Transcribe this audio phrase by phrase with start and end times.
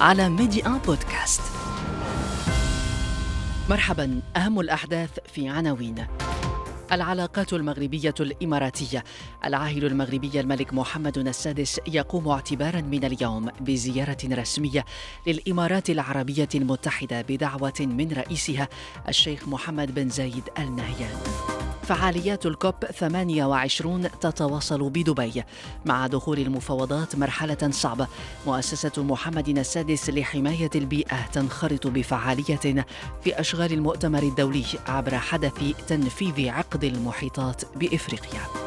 [0.00, 1.40] على ميدي ان بودكاست.
[3.70, 6.06] مرحبا أهم الأحداث في عناوين.
[6.92, 9.04] العلاقات المغربية الإماراتية.
[9.44, 14.84] العاهل المغربي الملك محمد السادس يقوم اعتبارا من اليوم بزيارة رسمية
[15.26, 18.68] للإمارات العربية المتحدة بدعوة من رئيسها
[19.08, 21.18] الشيخ محمد بن زايد آل نهيان
[21.90, 25.44] فعاليات الكوب 28 تتواصل بدبي
[25.84, 28.06] مع دخول المفاوضات مرحلة صعبة.
[28.46, 32.84] مؤسسة محمد السادس لحماية البيئة تنخرط بفعالية
[33.24, 38.59] في أشغال المؤتمر الدولي عبر حدث تنفيذ عقد المحيطات بإفريقيا.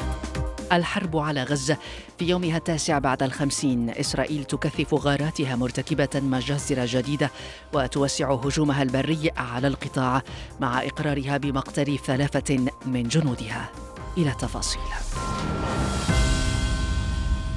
[0.76, 1.76] الحرب على غزة.
[2.18, 7.30] في يومها التاسع بعد الخمسين إسرائيل تكثف غاراتها مرتكبة مجازر جديدة
[7.72, 10.22] وتوسع هجومها البري على القطاع
[10.60, 13.68] مع إقرارها بمقتل ثلاثة من جنودها.
[14.18, 14.80] إلى تفاصيل.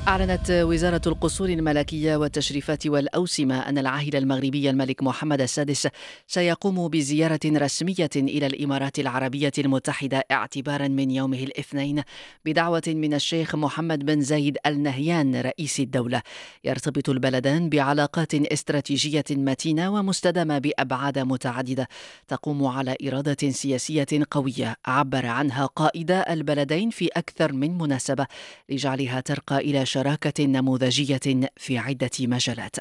[0.07, 5.87] أعلنت وزارة القصور الملكية والتشريفات والأوسمة أن العاهل المغربي الملك محمد السادس
[6.27, 12.03] سيقوم بزيارة رسمية إلى الإمارات العربية المتحدة اعتبارا من يومه الاثنين
[12.45, 16.21] بدعوة من الشيخ محمد بن زايد آل نهيان رئيس الدولة.
[16.63, 21.87] يرتبط البلدان بعلاقات استراتيجية متينة ومستدامة بأبعاد متعددة.
[22.27, 24.75] تقوم على إرادة سياسية قوية.
[24.85, 28.27] عبر عنها قائدا البلدين في أكثر من مناسبة.
[28.69, 32.75] لجعلها ترقى إلى شراكة نموذجية في عدة مجالات.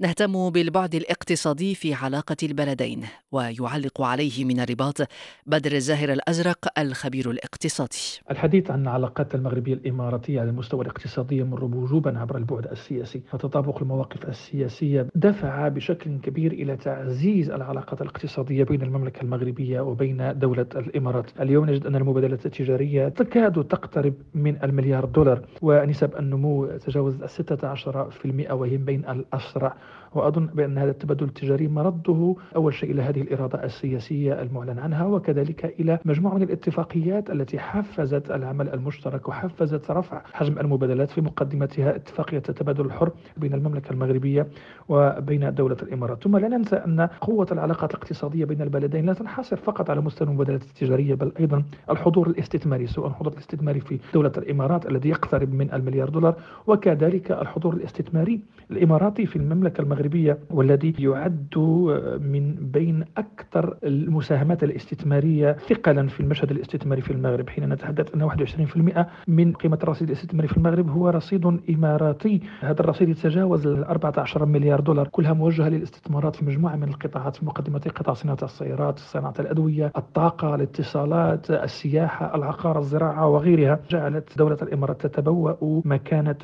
[0.00, 3.00] نهتم بالبعد الاقتصادي في علاقة البلدين
[3.32, 4.96] ويعلق عليه من الرباط
[5.46, 8.20] بدر الزاهر الأزرق الخبير الاقتصادي.
[8.30, 14.28] الحديث عن العلاقات المغربية الإماراتية على المستوى الاقتصادي يمر بوجوبا عبر البعد السياسي فتطابق المواقف
[14.28, 21.70] السياسية دفع بشكل كبير إلى تعزيز العلاقات الاقتصادية بين المملكة المغربية وبين دولة الإمارات اليوم
[21.70, 26.51] نجد أن المبادلات التجارية تكاد تقترب من المليار دولار ونسب النمو
[26.86, 29.76] تجاوز 16% وهي بين الأسرع
[30.14, 35.74] وأظن بأن هذا التبادل التجاري مرده أول شيء إلى هذه الإرادة السياسية المعلن عنها وكذلك
[35.80, 42.42] إلى مجموعة من الاتفاقيات التي حفزت العمل المشترك وحفزت رفع حجم المبادلات في مقدمتها اتفاقية
[42.48, 44.46] التبادل الحر بين المملكة المغربية
[44.88, 46.22] وبين دولة الإمارات.
[46.24, 50.62] ثم لا ننسى أن قوة العلاقات الاقتصادية بين البلدين لا تنحصر فقط على مستوى المبادلات
[50.62, 56.08] التجارية بل أيضا الحضور الاستثماري سواء الحضور الاستثماري في دولة الإمارات الذي يقترب من المليار
[56.08, 56.34] دولار
[56.66, 58.40] وكذلك الحضور الاستثماري
[58.70, 60.01] الإماراتي في المملكة المغربية.
[60.50, 61.58] والذي يعد
[62.20, 67.48] من بين أكثر المساهمات الاستثمارية ثقلا في المشهد الاستثماري في المغرب.
[67.50, 72.40] حين نتحدث أن 21% من قيمة الرصيد الاستثماري في المغرب هو رصيد إماراتي.
[72.60, 77.80] هذا الرصيد يتجاوز 14 مليار دولار كلها موجهة للاستثمارات في مجموعة من القطاعات في مقدمة
[77.96, 83.80] قطاع صناعة السيارات صناعة الأدوية الطاقة الاتصالات السياحة العقار الزراعة وغيرها.
[83.90, 86.36] جعلت دولة الإمارات تتبوأ مكانة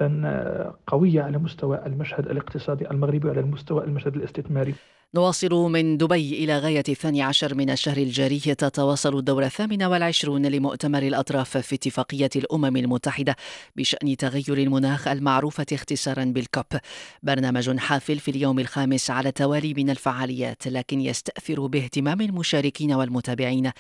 [0.87, 4.75] قوية على مستوى المشهد الاقتصادي المغربي وعلى مستوى المشهد الاستثماري.
[5.15, 8.39] نواصل من دبي إلى غاية الثاني عشر من الشهر الجاري.
[8.39, 13.37] تتواصل الدورة الثامنة والعشرون لمؤتمر الأطراف في اتفاقية الأمم المتحدة
[13.77, 16.65] بشأن تغير المناخ المعروفة اختصارا بالكوب.
[17.23, 23.71] برنامج حافل في اليوم الخامس على التوالي من الفعاليات لكن يستأثر باهتمام المشاركين والمتابعين.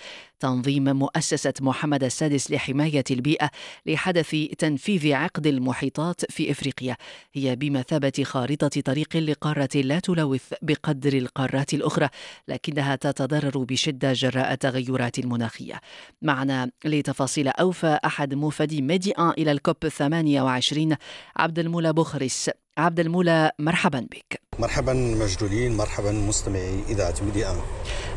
[0.40, 3.50] تنظيم مؤسسة محمد السادس لحماية البيئة
[3.86, 6.96] لحدث تنفيذ عقد المحيطات في إفريقيا.
[7.32, 12.08] هي بمثابة خارطة طريق لقارة لا تلوث بقدر القارات الأخرى
[12.48, 15.80] لكنها تتضرر بشدة جراء التغيرات المناخية.
[16.22, 20.96] معنا لتفاصيل أوفى أحد موفدي ميدي آن إلى الكوب 28
[21.36, 24.40] عبد المولى بخرس عبد المولى مرحبا بك.
[24.58, 27.56] مرحبا مجدولين مرحبا مستمعي إذاعة ميدي آن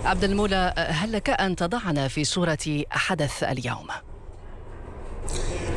[0.04, 3.88] عبد المولى هل لك أن تضعنا في صورة حدث اليوم؟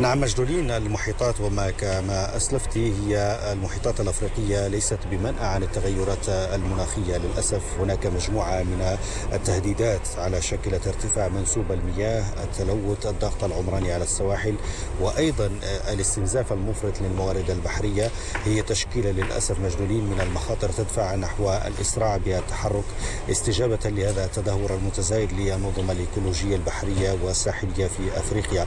[0.01, 7.17] نعم مجدولين المحيطات وما كما أسلفت هي المحيطات الأفريقية ليست بمنأى عن التغيرات المناخية.
[7.17, 8.97] للأسف هناك مجموعة من
[9.33, 14.55] التهديدات على شكلة ارتفاع منسوب المياه التلوث الضغط العمراني على السواحل
[15.01, 15.51] وأيضا
[15.93, 18.11] الاستنزاف المفرط للموارد البحرية.
[18.45, 22.85] هي تشكيلة للأسف مجدولين من المخاطر تدفع نحو الإسراع بالتحرك
[23.31, 28.67] استجابة لهذا التدهور المتزايد للنظم الإيكولوجية البحرية والساحلية في أفريقيا.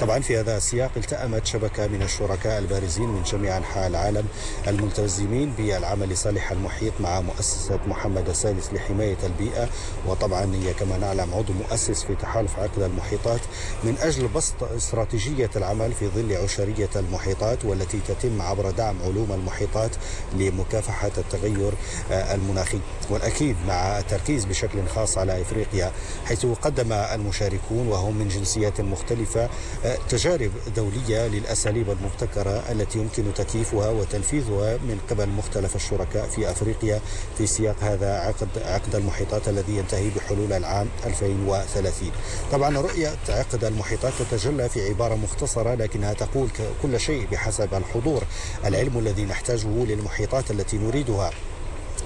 [0.00, 4.26] طبعا في هذا السياق التأمت شبكة من الشركاء البارزين من جميع أنحاء العالم
[4.68, 9.68] الملتزمين بالعمل لصالح المحيط مع مؤسسة محمد السادس لحماية البيئة.
[10.06, 13.40] وطبعا هي كما نعلم عضو مؤسس في تحالف عقد المحيطات
[13.84, 19.90] من أجل بسط استراتيجية العمل في ظل عشرية المحيطات والتي تتم عبر دعم علوم المحيطات
[20.34, 21.72] لمكافحة التغير
[22.10, 22.80] آه، المناخي.
[23.10, 25.92] والأكيد مع التركيز بشكل خاص على إفريقيا
[26.24, 29.48] حيث قدم المشاركون وهم من جنسيات مختلفة
[29.84, 37.00] آه، تجارب دولية للأساليب المبتكرة التي يمكن تكييفها وتنفيذها من قبل مختلف الشركاء في أفريقيا
[37.38, 42.10] في سياق هذا عقد عقد المحيطات الذي ينتهي بحلول العام 2030
[42.52, 46.48] طبعا رؤية عقد المحيطات تتجلى في عبارة مختصرة لكنها تقول
[46.82, 48.22] كل شيء بحسب الحضور.
[48.64, 51.30] العلم الذي نحتاجه للمحيطات التي نريدها.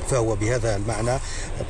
[0.09, 1.19] فهو بهذا المعنى.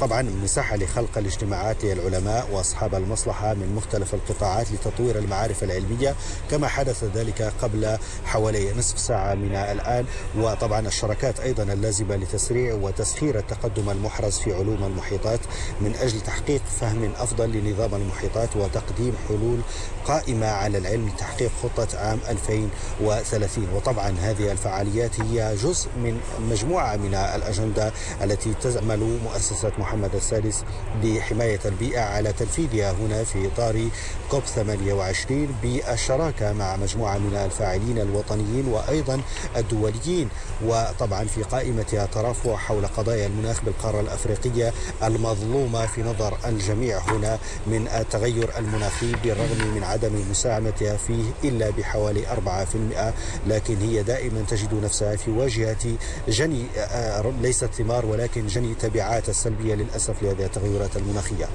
[0.00, 6.14] طبعا مساحة لخلق الاجتماعات للعلماء وأصحاب المصلحة من مختلف القطاعات لتطوير المعارف العلمية
[6.50, 10.04] كما حدث ذلك قبل حوالي نصف ساعة من الآن.
[10.38, 15.40] وطبعا الشركات أيضا اللازمة لتسريع وتسخير التقدم المحرز في علوم المحيطات
[15.80, 19.60] من أجل تحقيق فهم أفضل لنظام المحيطات وتقديم حلول
[20.04, 27.14] قائمة على العلم لتحقيق خطة عام 2030 وطبعا هذه الفعاليات هي جزء من مجموعة من
[27.14, 27.92] الأجندة
[28.22, 30.64] التي تعمل مؤسسة محمد السادس
[31.02, 33.88] لحماية البيئة على تنفيذها هنا في إطار
[34.30, 39.20] كوب 28 بالشراكة مع مجموعة من الفاعلين الوطنيين وأيضا
[39.56, 40.28] الدوليين
[40.66, 47.88] وطبعا في قائمتها ترافع حول قضايا المناخ بالقارة الأفريقية المظلومة في نظر الجميع هنا من
[47.88, 55.16] التغير المناخي بالرغم من عدم مساهمتها فيه إلا بحوالي 4% لكن هي دائما تجد نفسها
[55.16, 55.96] في واجهة
[56.28, 61.46] جني آه، ليست ثمار ولكن جني التبعات السلبية للأسف لهذه التغيرات المناخية.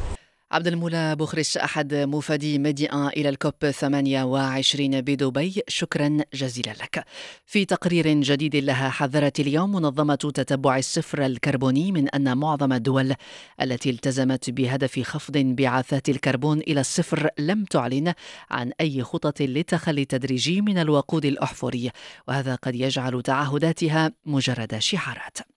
[0.51, 5.61] عبد المولى بخرش أحد موفدي ميدي آن إلى الكوب 28 بدبي.
[5.67, 7.05] شكرا جزيلا لك.
[7.45, 13.13] في تقرير جديد لها حذرت اليوم منظمة تتبع الصفر الكربوني من أن معظم الدول
[13.61, 18.13] التي التزمت بهدف خفض انبعاثات الكربون إلى الصفر لم تعلن
[18.49, 21.91] عن أي خطط للتخلي التدريجي من الوقود الأحفوري
[22.27, 25.54] وهذا قد يجعل تعهداتها مجرد شعارات.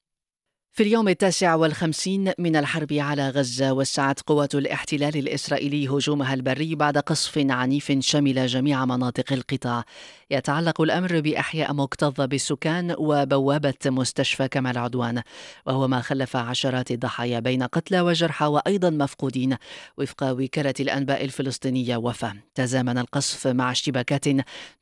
[0.78, 6.98] في اليوم التاسع والخمسين من الحرب على غزة وسعت قوات الاحتلال الإسرائيلي هجومها البري بعد
[6.98, 9.84] قصف عنيف شمل جميع مناطق القطاع.
[10.30, 15.22] يتعلق الأمر بأحياء مكتظة بالسكان وبوابة مستشفى كمال عدوان
[15.66, 19.56] وهو ما خلف عشرات الضحايا بين قتلى وجرحى وأيضا مفقودين
[19.98, 24.24] وفق وكالة الأنباء الفلسطينية وفا تزامن القصف مع اشتباكات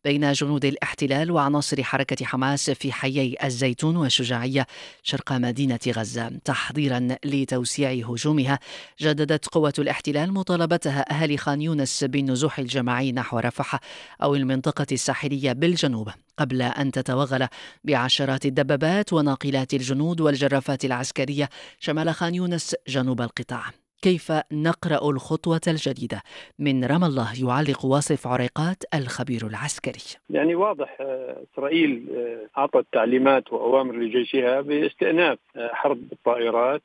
[0.04, 4.66] بين جنود الاحتلال وعناصر حركة حماس في حيي الزيتون والشجاعية
[5.02, 6.28] شرق مدينة غزة.
[6.44, 8.58] تحضيرا لتوسيع هجومها
[9.00, 13.80] جددت قوة الاحتلال مطالبتها أهالي خان يونس بالنزوح الجماعي نحو رفح
[14.22, 17.48] أو المنطقة الساحلية بالجنوب قبل أن تتوغل
[17.84, 21.48] بعشرات الدبابات وناقلات الجنود والجرافات العسكرية.
[21.78, 23.62] شمال خان يونس جنوب القطاع.
[24.02, 26.22] كيف نقرأ الخطوة الجديدة؟
[26.58, 30.20] من رام الله يعلق واصف عريقات الخبير العسكري.
[30.30, 36.82] يعني واضح آه، إسرائيل آه، أعطت تعليمات وأوامر لجيشها باستئناف آه، حرب الطائرات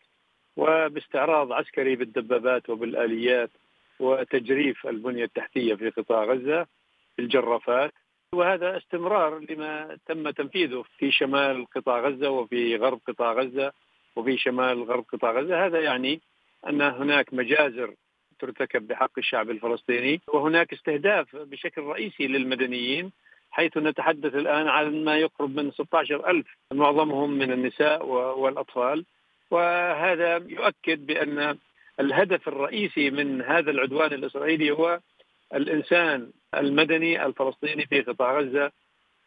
[0.58, 3.50] وباستعراض عسكري بالدبابات وبالآليات
[4.00, 6.66] وتجريف البنية التحتية في قطاع غزة
[7.20, 7.94] الجرافات
[8.36, 13.72] وهذا استمرار لما تم تنفيذه في شمال قطاع غزة وفي غرب قطاع غزة
[14.16, 15.66] وفي شمال غرب قطاع غزة.
[15.66, 16.22] هذا يعني
[16.68, 17.94] أن هناك مجازر
[18.40, 23.12] ترتكب بحق الشعب الفلسطيني وهناك استهداف بشكل رئيسي للمدنيين
[23.52, 28.06] حيث نتحدث الآن عن ما يقرب من 16 ألف معظمهم من النساء
[28.40, 29.06] والأطفال.
[29.52, 31.58] وهذا يؤكد بأن
[32.00, 35.00] الهدف الرئيسي من هذا العدوان الإسرائيلي هو
[35.56, 38.72] الإنسان المدني الفلسطيني في قطاع غزة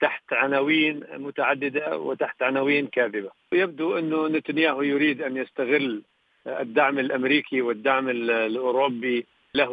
[0.01, 3.31] تحت عناوين متعددة وتحت عناوين كاذبة.
[3.53, 6.03] ويبدو أنه نتنياهو يريد أن يستغل
[6.47, 9.71] الدعم الأمريكي والدعم الأوروبي له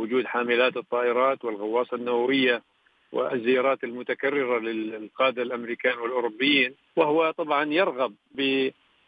[0.00, 2.62] وجود حاملات الطائرات والغواصة النووية
[3.12, 8.14] والزيارات المتكررة للقادة الأمريكان والأوروبيين وهو طبعا يرغب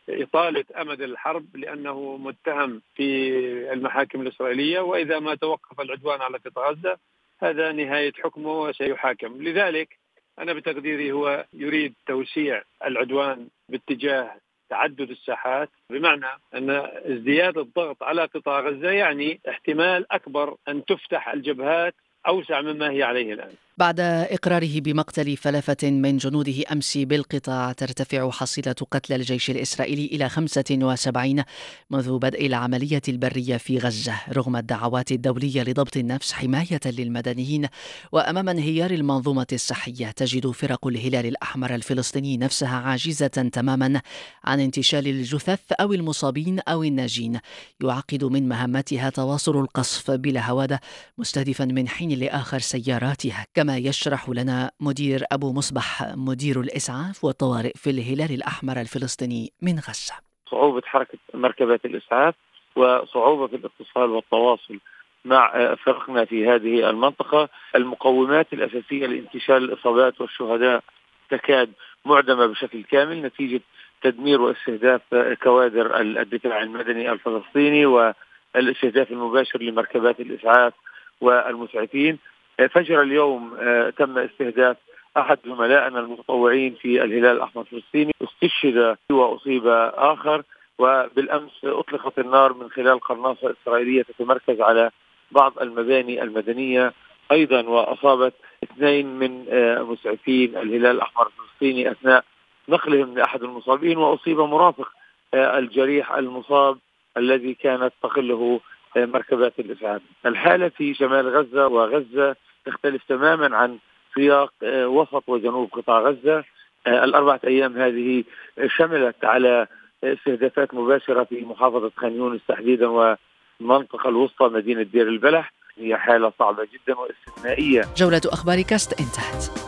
[0.09, 3.29] بإطالة أمد الحرب لأنه متهم في
[3.73, 6.99] المحاكم الإسرائيلية وإذا ما توقف العدوان على قطاع غزة
[7.43, 9.99] هذا نهاية حكمه وسيحاكم لذلك
[10.39, 14.37] أنا بتقديري هو يريد توسيع العدوان باتجاه
[14.71, 16.71] تعدد الساحات بمعنى أن
[17.05, 21.95] ازدياد الضغط على قطاع غزة يعني احتمال أكبر أن تفتح الجبهات
[22.27, 23.55] أوسع مما هي عليه الآن.
[23.79, 31.43] بعد إقراره بمقتل ثلاثة من جنوده أمس بالقطاع ترتفع حصيلة قتلى الجيش الإسرائيلي إلى 75
[31.91, 34.15] منذ بدء العملية البرية في غزة.
[34.33, 37.67] رغم الدعوات الدولية لضبط النفس حماية للمدنيين
[38.13, 44.01] وأمام انهيار المنظومة الصحية تجد فرق الهلال الأحمر الفلسطيني نفسها عاجزة تماما
[44.45, 47.39] عن انتشال الجثث أو المصابين أو الناجين.
[47.83, 50.81] يعقد من مهمتها تواصل القصف بلا هوادة
[51.19, 53.47] مستهدفا من حين لآخر سياراتها.
[53.55, 60.15] كما يشرح لنا مدير أبو مصبح مدير الإسعاف والطوارئ في الهلال الأحمر الفلسطيني من غزة.
[60.51, 62.35] صعوبة حركة مركبات الإسعاف
[62.77, 64.79] وصعوبة في الاتصال والتواصل
[65.25, 67.49] مع فرقنا في هذه المنطقة.
[67.77, 70.83] المقومات الأساسية لانتشال الإصابات والشهداء
[71.31, 71.73] تكاد
[72.05, 73.61] معدمة بشكل كامل نتيجة
[74.03, 75.03] تدمير واستهداف
[75.43, 80.73] كوادر الدفاع المدني الفلسطيني والإستهداف المباشر لمركبات الإسعاف
[81.21, 82.19] والمسعفين.
[82.59, 84.77] فجر اليوم آه، تم استهداف
[85.17, 90.43] أحد زملائنا المتطوعين في الهلال الأحمر الفلسطيني استشهد وأصيب آخر
[90.79, 94.91] وبالأمس أطلقت النار من خلال قناصة إسرائيلية تتمركز على
[95.31, 96.93] بعض المباني المدنية.
[97.33, 98.35] أيضا وأصابت
[98.65, 102.25] اثنين من آه، مسعفين الهلال الأحمر الفلسطيني أثناء
[102.69, 104.89] نقلهم لأحد المصابين وأصيب مرافق
[105.35, 106.79] آه، الجريح المصاب
[107.17, 108.61] الذي كانت تقله
[108.97, 110.03] مركبات الاسعاف.
[110.27, 112.37] الحالة في شمال غزة وغزة
[112.67, 113.79] تختلف تماما عن
[114.15, 116.45] سياق آه، وسط وجنوب قطاع غزة
[116.87, 118.25] آه، الأربعة أيام هذه
[118.67, 119.67] شملت على
[120.05, 126.65] استهدافات مباشرة في محافظة خان يونس تحديدا والمنطقة الوسطى مدينة دير البلح هي حالة صعبة
[126.65, 127.83] جدا واستثنائية.
[127.97, 129.67] جولة أخبار كاست انتهت.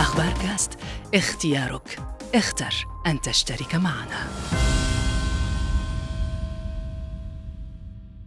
[0.00, 0.80] أخبار كاست
[1.14, 1.88] اختيارك
[2.34, 2.74] اختر
[3.06, 4.65] أن تشترك معنا.